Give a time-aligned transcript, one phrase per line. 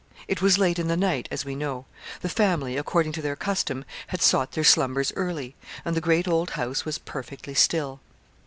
[0.27, 1.85] It was late in the night, as we know.
[2.21, 5.53] The family, according to their custom, had sought their slumbers early;
[5.85, 7.99] and the great old house was perfectly still.